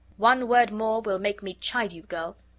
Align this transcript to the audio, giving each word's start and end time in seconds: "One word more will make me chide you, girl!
"One 0.17 0.47
word 0.47 0.71
more 0.71 0.99
will 0.99 1.19
make 1.19 1.43
me 1.43 1.53
chide 1.53 1.91
you, 1.93 2.01
girl! 2.01 2.35